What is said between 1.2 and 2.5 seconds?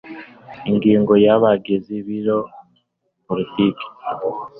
ya Abagize Biro